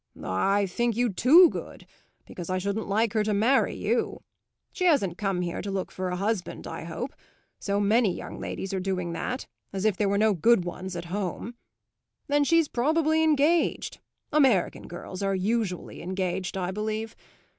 [0.23, 1.85] "I think you too good
[2.25, 4.23] because I shouldn't like her to marry you.
[4.73, 7.13] She hasn't come here to look for a husband, I hope;
[7.59, 11.05] so many young ladies are doing that, as if there were no good ones at
[11.13, 11.53] home.
[12.25, 13.99] Then she's probably engaged;
[14.31, 17.15] American girls are usually engaged, I believe.